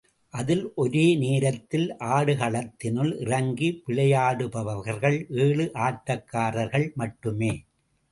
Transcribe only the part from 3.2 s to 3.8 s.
இறங்கி